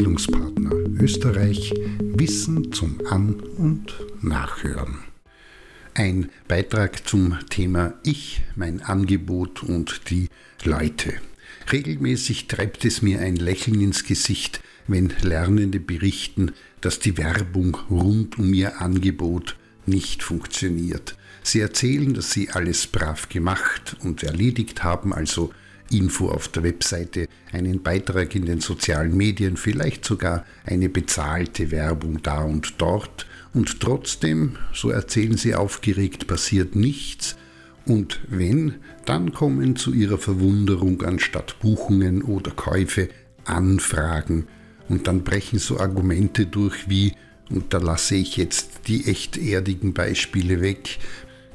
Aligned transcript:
Bildungspartner 0.00 0.70
Österreich 0.98 1.74
Wissen 2.00 2.72
zum 2.72 3.06
An- 3.10 3.34
und 3.58 3.94
Nachhören. 4.22 5.00
Ein 5.92 6.30
Beitrag 6.48 7.06
zum 7.06 7.36
Thema 7.50 7.92
Ich, 8.02 8.40
mein 8.56 8.80
Angebot 8.80 9.62
und 9.62 10.08
die 10.08 10.30
Leute. 10.64 11.12
Regelmäßig 11.70 12.48
treibt 12.48 12.86
es 12.86 13.02
mir 13.02 13.20
ein 13.20 13.36
Lächeln 13.36 13.78
ins 13.82 14.04
Gesicht, 14.04 14.62
wenn 14.88 15.12
Lernende 15.20 15.80
berichten, 15.80 16.52
dass 16.80 16.98
die 16.98 17.18
Werbung 17.18 17.76
rund 17.90 18.38
um 18.38 18.54
ihr 18.54 18.80
Angebot 18.80 19.58
nicht 19.84 20.22
funktioniert. 20.22 21.14
Sie 21.42 21.60
erzählen, 21.60 22.14
dass 22.14 22.30
sie 22.30 22.48
alles 22.48 22.86
brav 22.86 23.28
gemacht 23.28 23.98
und 24.00 24.22
erledigt 24.22 24.82
haben, 24.82 25.12
also 25.12 25.52
Info 25.90 26.28
auf 26.28 26.48
der 26.48 26.62
Webseite, 26.62 27.28
einen 27.52 27.82
Beitrag 27.82 28.34
in 28.34 28.46
den 28.46 28.60
sozialen 28.60 29.16
Medien, 29.16 29.56
vielleicht 29.56 30.04
sogar 30.04 30.44
eine 30.64 30.88
bezahlte 30.88 31.70
Werbung 31.70 32.22
da 32.22 32.42
und 32.42 32.74
dort. 32.78 33.26
Und 33.52 33.80
trotzdem, 33.80 34.56
so 34.72 34.90
erzählen 34.90 35.36
sie 35.36 35.54
aufgeregt, 35.54 36.26
passiert 36.26 36.76
nichts. 36.76 37.36
Und 37.86 38.20
wenn, 38.28 38.76
dann 39.04 39.32
kommen 39.32 39.74
zu 39.74 39.92
ihrer 39.92 40.18
Verwunderung 40.18 41.02
anstatt 41.02 41.58
Buchungen 41.60 42.22
oder 42.22 42.52
Käufe 42.52 43.08
Anfragen. 43.44 44.46
Und 44.88 45.06
dann 45.06 45.24
brechen 45.24 45.58
so 45.58 45.78
Argumente 45.78 46.46
durch 46.46 46.88
wie, 46.88 47.14
und 47.48 47.74
da 47.74 47.78
lasse 47.78 48.14
ich 48.14 48.36
jetzt 48.36 48.86
die 48.86 49.06
echt 49.06 49.36
erdigen 49.36 49.92
Beispiele 49.92 50.60
weg, 50.60 50.98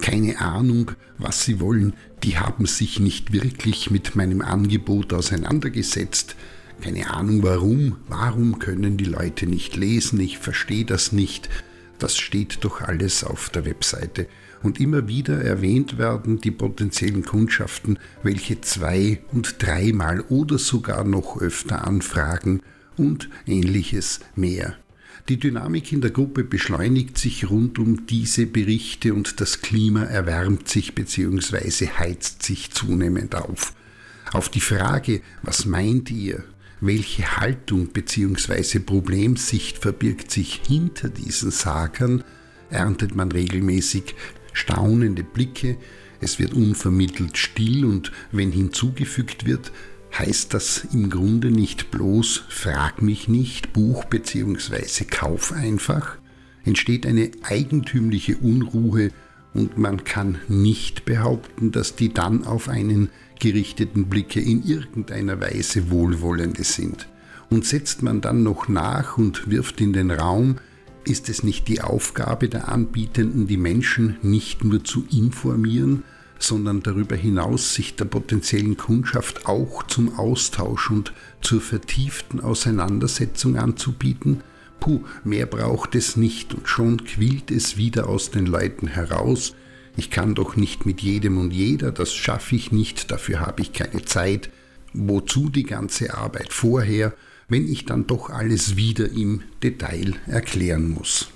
keine 0.00 0.40
Ahnung, 0.40 0.92
was 1.18 1.44
sie 1.44 1.60
wollen, 1.60 1.94
die 2.22 2.38
haben 2.38 2.66
sich 2.66 3.00
nicht 3.00 3.32
wirklich 3.32 3.90
mit 3.90 4.16
meinem 4.16 4.40
Angebot 4.40 5.12
auseinandergesetzt. 5.12 6.36
Keine 6.80 7.10
Ahnung 7.10 7.42
warum, 7.42 7.96
warum 8.08 8.58
können 8.58 8.96
die 8.96 9.04
Leute 9.04 9.46
nicht 9.46 9.76
lesen, 9.76 10.18
ich 10.20 10.38
verstehe 10.38 10.84
das 10.84 11.12
nicht. 11.12 11.48
Das 11.98 12.16
steht 12.16 12.64
doch 12.64 12.80
alles 12.80 13.22
auf 13.22 13.50
der 13.50 13.64
Webseite. 13.64 14.26
Und 14.62 14.80
immer 14.80 15.08
wieder 15.08 15.40
erwähnt 15.40 15.98
werden 15.98 16.40
die 16.40 16.50
potenziellen 16.50 17.24
Kundschaften, 17.24 17.98
welche 18.22 18.60
zwei- 18.60 19.20
und 19.32 19.62
dreimal 19.62 20.20
oder 20.22 20.58
sogar 20.58 21.04
noch 21.04 21.40
öfter 21.40 21.86
anfragen 21.86 22.62
und 22.96 23.28
ähnliches 23.46 24.20
mehr. 24.34 24.76
Die 25.28 25.38
Dynamik 25.38 25.92
in 25.92 26.00
der 26.00 26.10
Gruppe 26.10 26.44
beschleunigt 26.44 27.16
sich 27.16 27.48
rund 27.48 27.78
um 27.78 28.06
diese 28.06 28.46
Berichte 28.46 29.14
und 29.14 29.40
das 29.40 29.60
Klima 29.60 30.02
erwärmt 30.04 30.68
sich 30.68 30.94
bzw. 30.94 31.88
heizt 31.98 32.42
sich 32.42 32.70
zunehmend 32.72 33.34
auf. 33.34 33.74
Auf 34.32 34.48
die 34.48 34.60
Frage, 34.60 35.20
was 35.42 35.66
meint 35.66 36.10
ihr, 36.10 36.42
welche 36.80 37.36
Haltung 37.36 37.88
bzw. 37.88 38.80
Problemsicht 38.80 39.78
verbirgt 39.78 40.30
sich 40.32 40.62
hinter 40.66 41.08
diesen 41.08 41.50
Sagern, 41.52 42.24
erntet 42.70 43.14
man 43.14 43.30
regelmäßig 43.30 44.14
staunende 44.52 45.22
Blicke, 45.22 45.76
es 46.20 46.38
wird 46.38 46.52
unvermittelt 46.52 47.36
still 47.36 47.84
und 47.84 48.12
wenn 48.32 48.52
hinzugefügt 48.52 49.44
wird, 49.44 49.72
heißt 50.18 50.52
das 50.54 50.86
im 50.92 51.10
Grunde 51.10 51.50
nicht 51.50 51.90
bloß 51.90 52.44
Frag 52.48 53.02
mich 53.02 53.28
nicht, 53.28 53.72
Buch 53.72 54.04
bzw. 54.04 55.04
Kauf 55.04 55.52
einfach, 55.52 56.18
entsteht 56.64 57.06
eine 57.06 57.30
eigentümliche 57.42 58.36
Unruhe 58.36 59.10
und 59.54 59.78
man 59.78 60.04
kann 60.04 60.38
nicht 60.48 61.04
behaupten, 61.04 61.72
dass 61.72 61.96
die 61.96 62.12
dann 62.12 62.44
auf 62.44 62.68
einen 62.68 63.10
gerichteten 63.40 64.06
Blicke 64.06 64.40
in 64.40 64.64
irgendeiner 64.64 65.40
Weise 65.40 65.90
wohlwollende 65.90 66.64
sind. 66.64 67.08
Und 67.50 67.66
setzt 67.66 68.02
man 68.02 68.20
dann 68.20 68.42
noch 68.42 68.68
nach 68.68 69.18
und 69.18 69.50
wirft 69.50 69.80
in 69.80 69.92
den 69.92 70.10
Raum, 70.10 70.56
ist 71.04 71.28
es 71.28 71.42
nicht 71.42 71.68
die 71.68 71.80
Aufgabe 71.82 72.48
der 72.48 72.68
Anbietenden, 72.68 73.46
die 73.46 73.56
Menschen 73.56 74.16
nicht 74.22 74.64
nur 74.64 74.84
zu 74.84 75.04
informieren, 75.10 76.04
sondern 76.42 76.82
darüber 76.82 77.16
hinaus 77.16 77.74
sich 77.74 77.96
der 77.96 78.04
potenziellen 78.04 78.76
Kundschaft 78.76 79.46
auch 79.46 79.82
zum 79.84 80.18
Austausch 80.18 80.90
und 80.90 81.12
zur 81.40 81.60
vertieften 81.60 82.40
Auseinandersetzung 82.40 83.56
anzubieten? 83.56 84.42
Puh, 84.80 85.04
mehr 85.24 85.46
braucht 85.46 85.94
es 85.94 86.16
nicht 86.16 86.54
und 86.54 86.68
schon 86.68 87.04
quillt 87.04 87.50
es 87.50 87.76
wieder 87.76 88.08
aus 88.08 88.30
den 88.30 88.46
Leuten 88.46 88.88
heraus. 88.88 89.54
Ich 89.96 90.10
kann 90.10 90.34
doch 90.34 90.56
nicht 90.56 90.86
mit 90.86 91.00
jedem 91.00 91.38
und 91.38 91.52
jeder, 91.52 91.92
das 91.92 92.12
schaffe 92.12 92.56
ich 92.56 92.72
nicht, 92.72 93.10
dafür 93.10 93.40
habe 93.40 93.62
ich 93.62 93.72
keine 93.72 94.04
Zeit. 94.04 94.50
Wozu 94.94 95.48
die 95.48 95.62
ganze 95.62 96.14
Arbeit 96.14 96.52
vorher, 96.52 97.14
wenn 97.48 97.70
ich 97.70 97.84
dann 97.84 98.06
doch 98.06 98.30
alles 98.30 98.76
wieder 98.76 99.08
im 99.10 99.42
Detail 99.62 100.14
erklären 100.26 100.90
muss? 100.90 101.28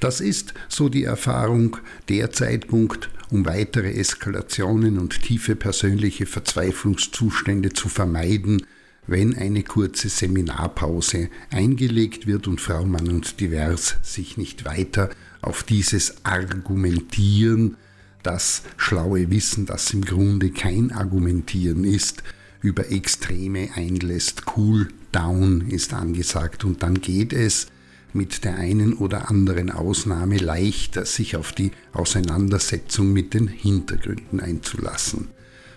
Das 0.00 0.20
ist, 0.20 0.52
so 0.68 0.88
die 0.88 1.04
Erfahrung, 1.04 1.76
der 2.08 2.32
Zeitpunkt, 2.32 3.08
um 3.32 3.46
weitere 3.46 3.94
Eskalationen 3.94 4.98
und 4.98 5.22
tiefe 5.22 5.56
persönliche 5.56 6.26
Verzweiflungszustände 6.26 7.72
zu 7.72 7.88
vermeiden, 7.88 8.66
wenn 9.06 9.34
eine 9.34 9.62
kurze 9.62 10.10
Seminarpause 10.10 11.30
eingelegt 11.50 12.26
wird 12.26 12.46
und 12.46 12.60
Frau 12.60 12.84
Mann 12.84 13.08
und 13.08 13.40
Divers 13.40 13.96
sich 14.02 14.36
nicht 14.36 14.66
weiter 14.66 15.08
auf 15.40 15.62
dieses 15.62 16.24
Argumentieren, 16.24 17.78
das 18.22 18.62
schlaue 18.76 19.30
Wissen, 19.30 19.64
das 19.64 19.92
im 19.94 20.04
Grunde 20.04 20.50
kein 20.50 20.92
Argumentieren 20.92 21.84
ist, 21.84 22.22
über 22.60 22.92
Extreme 22.92 23.70
einlässt. 23.74 24.42
Cool 24.56 24.88
down 25.10 25.68
ist 25.68 25.94
angesagt 25.94 26.64
und 26.64 26.82
dann 26.82 27.00
geht 27.00 27.32
es 27.32 27.66
mit 28.14 28.44
der 28.44 28.56
einen 28.56 28.94
oder 28.94 29.30
anderen 29.30 29.70
Ausnahme 29.70 30.38
leichter, 30.38 31.04
sich 31.04 31.36
auf 31.36 31.52
die 31.52 31.72
Auseinandersetzung 31.92 33.12
mit 33.12 33.34
den 33.34 33.48
Hintergründen 33.48 34.40
einzulassen. 34.40 35.28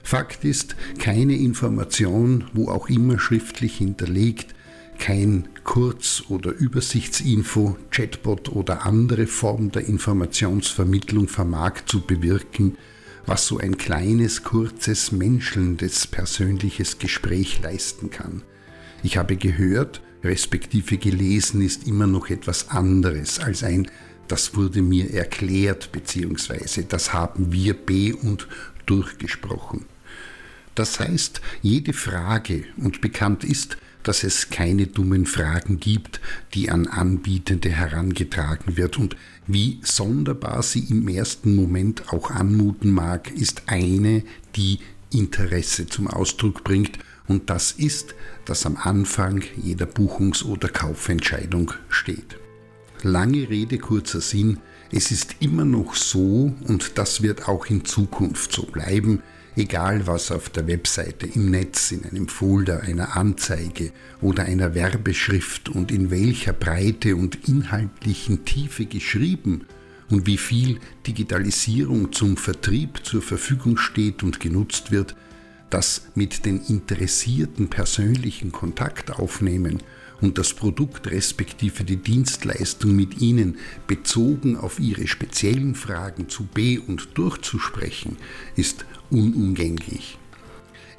Fakt 0.03 0.45
ist, 0.45 0.75
keine 0.99 1.35
Information, 1.35 2.45
wo 2.53 2.69
auch 2.69 2.89
immer 2.89 3.17
schriftlich 3.17 3.77
hinterlegt, 3.77 4.53
kein 4.99 5.47
Kurz- 5.63 6.23
oder 6.29 6.51
Übersichtsinfo, 6.51 7.75
Chatbot 7.89 8.49
oder 8.49 8.85
andere 8.85 9.25
Form 9.25 9.71
der 9.71 9.87
Informationsvermittlung 9.87 11.27
vermag 11.27 11.85
zu 11.87 12.01
bewirken, 12.01 12.77
was 13.25 13.47
so 13.47 13.57
ein 13.57 13.77
kleines, 13.77 14.43
kurzes, 14.43 15.11
menschelndes, 15.11 16.05
persönliches 16.05 16.99
Gespräch 16.99 17.61
leisten 17.63 18.11
kann. 18.11 18.43
Ich 19.01 19.17
habe 19.17 19.37
gehört, 19.37 20.01
respektive 20.25 20.97
gelesen 20.97 21.61
ist 21.61 21.87
immer 21.87 22.07
noch 22.07 22.29
etwas 22.29 22.69
anderes 22.69 23.39
als 23.39 23.63
ein 23.63 23.87
das 24.27 24.55
wurde 24.55 24.81
mir 24.81 25.13
erklärt 25.13 25.91
beziehungsweise 25.91 26.83
das 26.83 27.13
haben 27.13 27.51
wir 27.51 27.73
be 27.73 28.15
und 28.15 28.47
durchgesprochen. 28.85 29.85
Das 30.73 30.99
heißt, 30.99 31.41
jede 31.61 31.93
Frage, 31.93 32.65
und 32.77 33.01
bekannt 33.01 33.43
ist, 33.43 33.77
dass 34.03 34.23
es 34.23 34.49
keine 34.49 34.87
dummen 34.87 35.25
Fragen 35.25 35.79
gibt, 35.79 36.21
die 36.53 36.69
an 36.69 36.87
Anbietende 36.87 37.69
herangetragen 37.69 38.77
wird, 38.77 38.97
und 38.97 39.15
wie 39.47 39.79
sonderbar 39.83 40.61
sie 40.63 40.85
im 40.89 41.07
ersten 41.07 41.55
Moment 41.55 42.11
auch 42.13 42.29
anmuten 42.29 42.91
mag, 42.91 43.31
ist 43.31 43.63
eine, 43.67 44.23
die 44.55 44.79
Interesse 45.11 45.87
zum 45.87 46.07
Ausdruck 46.07 46.63
bringt 46.63 46.99
und 47.27 47.49
das 47.49 47.71
ist, 47.71 48.15
dass 48.45 48.65
am 48.65 48.77
Anfang 48.77 49.43
jeder 49.55 49.85
Buchungs- 49.85 50.43
oder 50.43 50.69
Kaufentscheidung 50.69 51.73
steht. 51.89 52.37
Lange 53.01 53.49
Rede, 53.49 53.77
kurzer 53.77 54.21
Sinn, 54.21 54.59
es 54.91 55.11
ist 55.11 55.35
immer 55.39 55.65
noch 55.65 55.95
so 55.95 56.53
und 56.67 56.97
das 56.97 57.21
wird 57.21 57.47
auch 57.47 57.65
in 57.67 57.85
Zukunft 57.85 58.51
so 58.51 58.63
bleiben, 58.63 59.21
egal 59.55 60.07
was 60.07 60.31
auf 60.31 60.49
der 60.49 60.67
Webseite, 60.67 61.27
im 61.27 61.49
Netz, 61.49 61.91
in 61.91 62.05
einem 62.05 62.27
Folder, 62.27 62.81
einer 62.81 63.15
Anzeige 63.15 63.91
oder 64.21 64.43
einer 64.43 64.75
Werbeschrift 64.75 65.69
und 65.69 65.91
in 65.91 66.11
welcher 66.11 66.53
Breite 66.53 67.15
und 67.15 67.47
inhaltlichen 67.47 68.45
Tiefe 68.45 68.85
geschrieben 68.85 69.65
und 70.09 70.27
wie 70.27 70.37
viel 70.37 70.79
Digitalisierung 71.07 72.11
zum 72.11 72.37
Vertrieb 72.37 73.05
zur 73.05 73.21
Verfügung 73.21 73.77
steht 73.77 74.23
und 74.23 74.39
genutzt 74.39 74.91
wird, 74.91 75.15
das 75.69 76.07
mit 76.15 76.45
den 76.45 76.61
Interessierten 76.61 77.69
persönlichen 77.69 78.51
Kontakt 78.51 79.11
aufnehmen 79.11 79.81
und 80.21 80.37
das 80.37 80.53
Produkt 80.53 81.07
respektive 81.07 81.83
die 81.83 81.97
Dienstleistung 81.97 82.95
mit 82.95 83.21
ihnen 83.21 83.57
bezogen 83.87 84.57
auf 84.57 84.79
ihre 84.79 85.07
speziellen 85.07 85.75
Fragen 85.75 86.29
zu 86.29 86.45
be- 86.45 86.81
und 86.87 87.09
durchzusprechen, 87.15 88.17
ist 88.55 88.85
unumgänglich. 89.09 90.17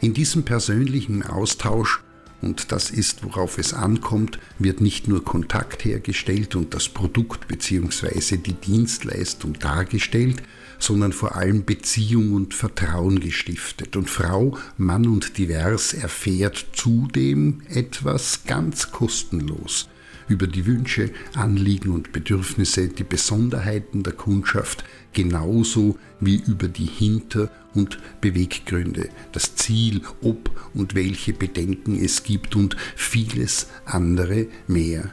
In 0.01 0.13
diesem 0.13 0.45
persönlichen 0.45 1.23
Austausch 1.23 2.03
und 2.43 2.73
das 2.73 2.91
ist, 2.91 3.25
worauf 3.25 3.59
es 3.59 3.73
ankommt, 3.73 4.39
wird 4.59 4.81
nicht 4.81 5.09
nur 5.09 5.25
Kontakt 5.25 5.85
hergestellt 5.85 6.55
und 6.55 6.75
das 6.75 6.89
Produkt 6.89 7.49
bzw. 7.49 8.37
die 8.37 8.53
Dienstleistung 8.55 9.55
dargestellt, 9.59 10.43
sondern 10.79 11.13
vor 11.13 11.37
allem 11.37 11.65
Beziehung 11.65 12.33
und 12.33 12.55
Vertrauen 12.55 13.21
gestiftet. 13.21 13.97
Und 13.97 14.11
Frau, 14.11 14.59
Mann 14.77 15.07
und 15.07 15.39
Divers 15.39 15.95
erfährt 15.95 16.67
zudem 16.75 17.63
etwas 17.69 18.45
ganz 18.45 18.91
kostenlos 18.93 19.89
über 20.29 20.47
die 20.47 20.67
Wünsche, 20.67 21.11
Anliegen 21.35 21.91
und 21.91 22.13
Bedürfnisse, 22.13 22.89
die 22.89 23.05
Besonderheiten 23.05 24.03
der 24.03 24.13
Kundschaft, 24.13 24.85
genauso 25.13 25.99
wie 26.21 26.37
über 26.37 26.69
die 26.69 26.87
Hinter- 26.87 27.51
und 27.75 27.99
Beweggründe, 28.21 29.09
das 29.33 29.55
Ziel, 29.57 30.03
ob 30.23 30.51
und 30.75 30.95
welche 30.95 31.33
Bedenken 31.33 32.03
es 32.03 32.23
gibt 32.23 32.57
und 32.57 32.77
vieles 32.97 33.69
andere 33.85 34.47
mehr. 34.67 35.13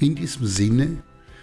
In 0.00 0.14
diesem 0.14 0.46
Sinne 0.46 1.02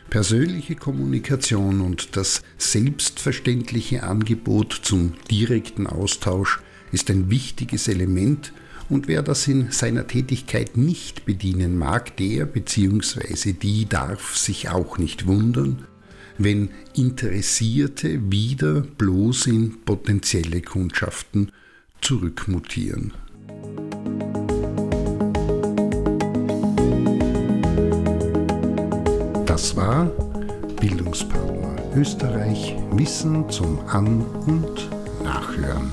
Persönliche 0.10 0.76
Kommunikation 0.76 1.82
und 1.82 2.18
das 2.18 2.42
selbstverständliche 2.58 4.02
Angebot 4.02 4.74
zum 4.82 5.14
direkten 5.30 5.86
Austausch 5.86 6.62
ist 6.92 7.12
ein 7.12 7.30
wichtiges 7.30 7.88
Element 7.88 8.52
und 8.90 9.08
wer 9.08 9.22
das 9.22 9.48
in 9.48 9.72
seiner 9.72 10.08
Tätigkeit 10.08 10.76
nicht 10.76 11.26
bedienen 11.26 11.78
mag, 11.78 12.18
der 12.18 12.46
bzw. 12.46 13.54
die 13.54 13.88
darf 13.88 14.36
sich 14.36 14.70
auch 14.70 14.98
nicht 14.98 15.28
wundern, 15.28 15.86
wenn 16.38 16.70
Interessierte 16.96 18.32
wieder 18.32 18.82
bloß 18.82 19.48
in 19.48 19.82
potenzielle 19.86 20.62
Kundschaften 20.62 21.52
zurückmutieren. 22.02 23.14
Das 29.46 29.76
war 29.76 30.06
Bildungspartner 30.80 31.50
Österreich 31.96 32.76
Wissen 32.92 33.50
zum 33.50 33.80
An- 33.88 34.26
und 34.46 34.90
Nachhören. 35.24 35.92